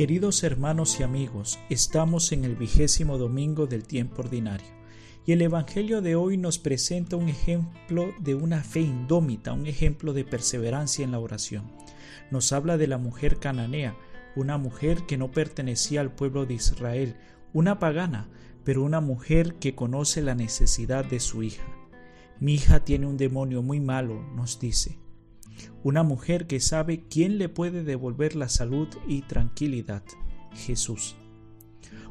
Queridos 0.00 0.44
hermanos 0.44 0.98
y 0.98 1.02
amigos, 1.02 1.58
estamos 1.68 2.32
en 2.32 2.46
el 2.46 2.56
vigésimo 2.56 3.18
domingo 3.18 3.66
del 3.66 3.86
tiempo 3.86 4.22
ordinario 4.22 4.66
y 5.26 5.32
el 5.32 5.42
Evangelio 5.42 6.00
de 6.00 6.14
hoy 6.14 6.38
nos 6.38 6.58
presenta 6.58 7.16
un 7.16 7.28
ejemplo 7.28 8.14
de 8.18 8.34
una 8.34 8.64
fe 8.64 8.80
indómita, 8.80 9.52
un 9.52 9.66
ejemplo 9.66 10.14
de 10.14 10.24
perseverancia 10.24 11.04
en 11.04 11.10
la 11.10 11.18
oración. 11.18 11.70
Nos 12.30 12.50
habla 12.54 12.78
de 12.78 12.86
la 12.86 12.96
mujer 12.96 13.40
cananea, 13.40 13.94
una 14.36 14.56
mujer 14.56 15.04
que 15.04 15.18
no 15.18 15.32
pertenecía 15.32 16.00
al 16.00 16.14
pueblo 16.14 16.46
de 16.46 16.54
Israel, 16.54 17.16
una 17.52 17.78
pagana, 17.78 18.30
pero 18.64 18.82
una 18.82 19.02
mujer 19.02 19.56
que 19.56 19.74
conoce 19.74 20.22
la 20.22 20.34
necesidad 20.34 21.04
de 21.04 21.20
su 21.20 21.42
hija. 21.42 21.66
Mi 22.38 22.54
hija 22.54 22.86
tiene 22.86 23.04
un 23.04 23.18
demonio 23.18 23.60
muy 23.62 23.80
malo, 23.80 24.22
nos 24.34 24.58
dice. 24.60 24.98
Una 25.82 26.02
mujer 26.02 26.46
que 26.46 26.60
sabe 26.60 27.04
quién 27.08 27.38
le 27.38 27.48
puede 27.48 27.84
devolver 27.84 28.36
la 28.36 28.48
salud 28.48 28.88
y 29.08 29.22
tranquilidad. 29.22 30.02
Jesús. 30.52 31.16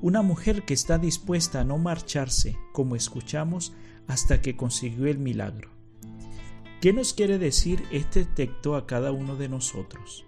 Una 0.00 0.22
mujer 0.22 0.64
que 0.64 0.74
está 0.74 0.98
dispuesta 0.98 1.60
a 1.60 1.64
no 1.64 1.78
marcharse, 1.78 2.58
como 2.72 2.96
escuchamos, 2.96 3.72
hasta 4.08 4.40
que 4.40 4.56
consiguió 4.56 5.06
el 5.06 5.18
milagro. 5.18 5.70
¿Qué 6.80 6.92
nos 6.92 7.14
quiere 7.14 7.38
decir 7.38 7.84
este 7.92 8.24
texto 8.24 8.74
a 8.74 8.86
cada 8.86 9.12
uno 9.12 9.36
de 9.36 9.48
nosotros? 9.48 10.24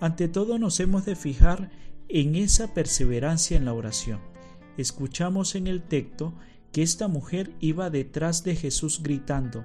Ante 0.00 0.26
todo 0.26 0.58
nos 0.58 0.80
hemos 0.80 1.04
de 1.04 1.14
fijar 1.14 1.70
en 2.08 2.34
esa 2.34 2.74
perseverancia 2.74 3.56
en 3.56 3.64
la 3.64 3.74
oración. 3.74 4.18
Escuchamos 4.76 5.54
en 5.54 5.68
el 5.68 5.82
texto 5.82 6.34
que 6.72 6.82
esta 6.82 7.06
mujer 7.06 7.52
iba 7.60 7.90
detrás 7.90 8.42
de 8.42 8.56
Jesús 8.56 9.02
gritando, 9.04 9.64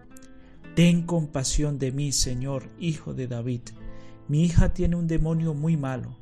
Ten 0.75 1.03
compasión 1.03 1.79
de 1.79 1.93
mí, 1.93 2.11
Señor, 2.11 2.69
hijo 2.77 3.13
de 3.13 3.27
David. 3.27 3.61
Mi 4.27 4.43
hija 4.43 4.73
tiene 4.73 4.97
un 4.97 5.07
demonio 5.07 5.53
muy 5.53 5.77
malo. 5.77 6.17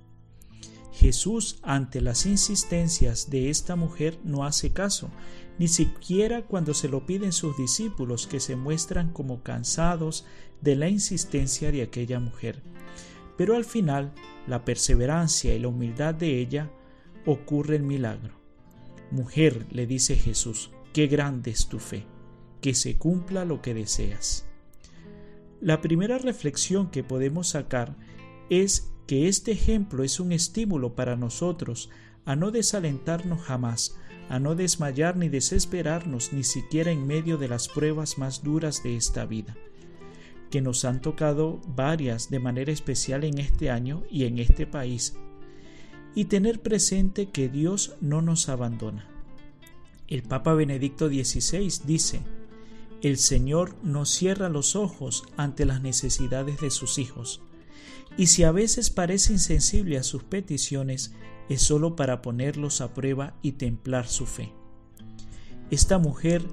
Jesús, 0.91 1.57
ante 1.63 2.01
las 2.01 2.27
insistencias 2.27 3.31
de 3.31 3.49
esta 3.49 3.75
mujer, 3.75 4.19
no 4.23 4.45
hace 4.45 4.71
caso, 4.71 5.09
ni 5.57 5.67
siquiera 5.67 6.43
cuando 6.43 6.75
se 6.75 6.87
lo 6.87 7.07
piden 7.07 7.31
sus 7.31 7.57
discípulos, 7.57 8.27
que 8.27 8.39
se 8.39 8.55
muestran 8.55 9.11
como 9.11 9.41
cansados 9.41 10.23
de 10.61 10.75
la 10.75 10.87
insistencia 10.87 11.71
de 11.71 11.81
aquella 11.81 12.19
mujer. 12.19 12.61
Pero 13.35 13.55
al 13.55 13.65
final, 13.65 14.13
la 14.45 14.63
perseverancia 14.65 15.55
y 15.55 15.59
la 15.59 15.69
humildad 15.69 16.13
de 16.13 16.39
ella 16.39 16.71
ocurre 17.25 17.75
el 17.75 17.83
milagro. 17.83 18.35
Mujer, 19.09 19.65
le 19.71 19.87
dice 19.87 20.15
Jesús, 20.15 20.69
qué 20.93 21.07
grande 21.07 21.49
es 21.49 21.67
tu 21.67 21.79
fe, 21.79 22.05
que 22.63 22.73
se 22.73 22.97
cumpla 22.97 23.43
lo 23.43 23.61
que 23.61 23.73
deseas. 23.73 24.45
La 25.59 25.81
primera 25.81 26.17
reflexión 26.17 26.89
que 26.89 27.03
podemos 27.03 27.49
sacar 27.49 27.97
es 28.49 28.93
que 29.05 29.27
este 29.27 29.51
ejemplo 29.51 30.05
es 30.05 30.21
un 30.21 30.31
estímulo 30.31 30.95
para 30.95 31.17
nosotros 31.17 31.89
a 32.23 32.37
no 32.37 32.51
desalentarnos 32.51 33.41
jamás, 33.41 33.97
a 34.29 34.39
no 34.39 34.55
desmayar 34.55 35.17
ni 35.17 35.27
desesperarnos 35.27 36.31
ni 36.31 36.45
siquiera 36.45 36.91
en 36.91 37.05
medio 37.05 37.37
de 37.37 37.49
las 37.49 37.67
pruebas 37.67 38.17
más 38.17 38.43
duras 38.43 38.81
de 38.81 38.95
esta 38.95 39.25
vida, 39.25 39.57
que 40.49 40.61
nos 40.61 40.85
han 40.85 41.01
tocado 41.01 41.59
varias 41.67 42.29
de 42.29 42.39
manera 42.39 42.71
especial 42.71 43.25
en 43.25 43.39
este 43.39 43.71
año 43.71 44.03
y 44.09 44.23
en 44.23 44.39
este 44.39 44.65
país 44.65 45.17
y 46.15 46.25
tener 46.25 46.61
presente 46.61 47.25
que 47.29 47.49
Dios 47.49 47.97
no 47.99 48.21
nos 48.21 48.47
abandona. 48.47 49.05
El 50.07 50.23
Papa 50.23 50.53
Benedicto 50.53 51.09
XVI 51.09 51.81
dice, 51.85 52.21
el 53.03 53.17
Señor 53.17 53.75
no 53.83 54.05
cierra 54.05 54.47
los 54.47 54.77
ojos 54.77 55.25
ante 55.35 55.65
las 55.65 55.81
necesidades 55.81 56.61
de 56.61 56.71
sus 56.71 56.97
hijos, 56.97 57.41
y 58.17 58.27
si 58.27 58.43
a 58.43 58.51
veces 58.51 58.89
parece 58.89 59.33
insensible 59.33 59.97
a 59.97 60.03
sus 60.03 60.23
peticiones, 60.23 61.13
es 61.49 61.61
solo 61.61 61.97
para 61.97 62.21
ponerlos 62.21 62.79
a 62.79 62.93
prueba 62.93 63.35
y 63.41 63.53
templar 63.53 64.07
su 64.07 64.25
fe. 64.25 64.53
Esta 65.69 65.97
mujer 65.97 66.45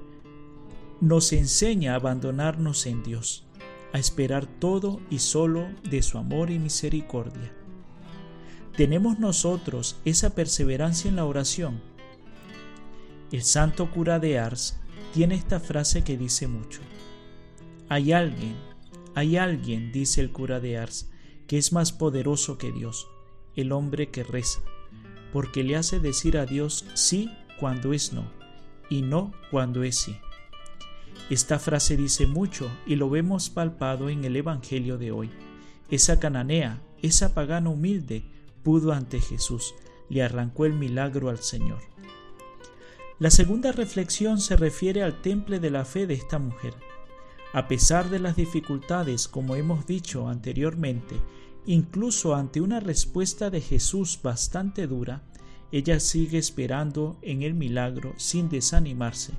nos 0.99 1.31
enseña 1.31 1.93
a 1.93 1.95
abandonarnos 1.95 2.85
en 2.85 3.01
Dios, 3.01 3.45
a 3.93 3.99
esperar 3.99 4.45
todo 4.45 4.99
y 5.09 5.19
solo 5.19 5.69
de 5.89 6.01
su 6.01 6.17
amor 6.17 6.51
y 6.51 6.59
misericordia. 6.59 7.53
¿Tenemos 8.75 9.19
nosotros 9.19 9.95
esa 10.03 10.31
perseverancia 10.31 11.07
en 11.07 11.15
la 11.15 11.25
oración? 11.25 11.81
El 13.31 13.43
santo 13.43 13.89
cura 13.89 14.19
de 14.19 14.37
Ars 14.37 14.80
tiene 15.13 15.35
esta 15.35 15.59
frase 15.59 16.03
que 16.03 16.17
dice 16.17 16.47
mucho. 16.47 16.81
Hay 17.89 18.13
alguien, 18.13 18.55
hay 19.15 19.37
alguien, 19.37 19.91
dice 19.91 20.21
el 20.21 20.31
cura 20.31 20.59
de 20.59 20.77
Ars, 20.77 21.09
que 21.47 21.57
es 21.57 21.73
más 21.73 21.91
poderoso 21.91 22.57
que 22.57 22.71
Dios, 22.71 23.07
el 23.55 23.73
hombre 23.73 24.09
que 24.09 24.23
reza, 24.23 24.61
porque 25.33 25.63
le 25.63 25.75
hace 25.75 25.99
decir 25.99 26.37
a 26.37 26.45
Dios 26.45 26.85
sí 26.93 27.29
cuando 27.59 27.91
es 27.91 28.13
no, 28.13 28.31
y 28.89 29.01
no 29.01 29.33
cuando 29.51 29.83
es 29.83 29.97
sí. 29.97 30.15
Esta 31.29 31.59
frase 31.59 31.97
dice 31.97 32.27
mucho 32.27 32.69
y 32.85 32.95
lo 32.95 33.09
vemos 33.09 33.49
palpado 33.49 34.09
en 34.09 34.23
el 34.25 34.35
Evangelio 34.35 34.97
de 34.97 35.11
hoy. 35.11 35.29
Esa 35.89 36.19
cananea, 36.19 36.81
esa 37.01 37.33
pagana 37.33 37.69
humilde, 37.69 38.23
pudo 38.63 38.93
ante 38.93 39.19
Jesús, 39.19 39.73
le 40.09 40.23
arrancó 40.23 40.65
el 40.65 40.73
milagro 40.73 41.29
al 41.29 41.39
Señor. 41.39 41.90
La 43.21 43.29
segunda 43.29 43.71
reflexión 43.71 44.39
se 44.39 44.55
refiere 44.55 45.03
al 45.03 45.21
temple 45.21 45.59
de 45.59 45.69
la 45.69 45.85
fe 45.85 46.07
de 46.07 46.15
esta 46.15 46.39
mujer. 46.39 46.73
A 47.53 47.67
pesar 47.67 48.09
de 48.09 48.17
las 48.17 48.35
dificultades, 48.35 49.27
como 49.27 49.55
hemos 49.55 49.85
dicho 49.85 50.27
anteriormente, 50.27 51.17
incluso 51.67 52.33
ante 52.33 52.61
una 52.61 52.79
respuesta 52.79 53.51
de 53.51 53.61
Jesús 53.61 54.19
bastante 54.23 54.87
dura, 54.87 55.21
ella 55.71 55.99
sigue 55.99 56.39
esperando 56.39 57.19
en 57.21 57.43
el 57.43 57.53
milagro 57.53 58.15
sin 58.17 58.49
desanimarse. 58.49 59.33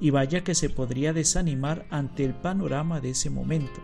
Y 0.00 0.10
vaya 0.10 0.42
que 0.42 0.56
se 0.56 0.68
podría 0.68 1.12
desanimar 1.12 1.86
ante 1.90 2.24
el 2.24 2.34
panorama 2.34 3.00
de 3.00 3.10
ese 3.10 3.30
momento. 3.30 3.80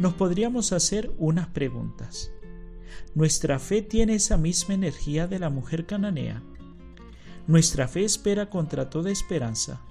Nos 0.00 0.14
podríamos 0.14 0.72
hacer 0.72 1.12
unas 1.16 1.46
preguntas. 1.46 2.32
Nuestra 3.14 3.60
fe 3.60 3.82
tiene 3.82 4.16
esa 4.16 4.36
misma 4.36 4.74
energía 4.74 5.28
de 5.28 5.38
la 5.38 5.48
mujer 5.48 5.86
cananea. 5.86 6.42
Nuestra 7.46 7.88
fe 7.88 8.04
espera 8.04 8.48
contra 8.48 8.88
toda 8.88 9.10
esperanza. 9.10 9.82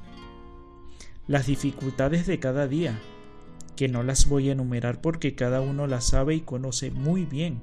Las 1.27 1.45
dificultades 1.45 2.25
de 2.25 2.39
cada 2.39 2.67
día, 2.67 2.99
que 3.75 3.87
no 3.87 4.01
las 4.01 4.27
voy 4.27 4.49
a 4.49 4.53
enumerar 4.53 5.01
porque 5.01 5.35
cada 5.35 5.61
uno 5.61 5.85
las 5.85 6.05
sabe 6.05 6.33
y 6.33 6.41
conoce 6.41 6.89
muy 6.89 7.25
bien. 7.25 7.61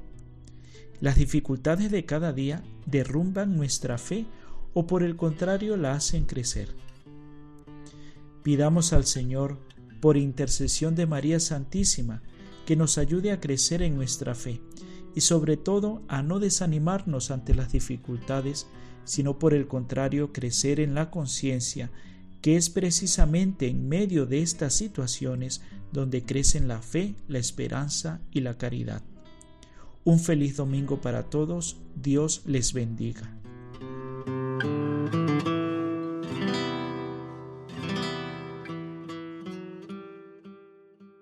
Las 1.01 1.17
dificultades 1.17 1.91
de 1.91 2.05
cada 2.05 2.33
día 2.33 2.63
derrumban 2.87 3.57
nuestra 3.57 3.99
fe 3.99 4.27
o 4.75 4.87
por 4.87 5.03
el 5.03 5.17
contrario 5.17 5.77
la 5.77 5.93
hacen 5.93 6.25
crecer. 6.25 6.69
Pidamos 8.45 8.93
al 8.93 9.07
Señor, 9.07 9.59
por 10.01 10.17
intercesión 10.17 10.95
de 10.95 11.07
María 11.07 11.41
Santísima, 11.41 12.23
que 12.65 12.77
nos 12.77 12.97
ayude 12.97 13.33
a 13.33 13.41
crecer 13.41 13.83
en 13.83 13.97
nuestra 13.97 14.37
fe 14.37 14.61
y 15.15 15.23
sobre 15.23 15.57
todo 15.57 16.03
a 16.09 16.23
no 16.23 16.39
desanimarnos 16.39 17.31
ante 17.31 17.55
las 17.55 17.73
dificultades, 17.73 18.67
sino 19.05 19.39
por 19.39 19.55
el 19.55 19.67
contrario 19.67 20.33
crecer 20.33 20.81
en 20.81 20.95
la 20.95 21.11
conciencia 21.11 21.91
que 22.41 22.57
es 22.57 22.71
precisamente 22.71 23.69
en 23.69 23.89
medio 23.89 24.27
de 24.27 24.43
estas 24.43 24.75
situaciones 24.75 25.63
donde 25.93 26.25
crecen 26.25 26.69
la 26.69 26.81
fe, 26.81 27.15
la 27.29 27.39
esperanza 27.39 28.21
y 28.33 28.41
la 28.41 28.57
caridad. 28.57 29.03
Un 30.05 30.19
feliz 30.19 30.57
domingo 30.57 31.01
para 31.01 31.25
todos, 31.25 31.77
Dios 31.95 32.43
les 32.47 32.73
bendiga. 32.73 33.37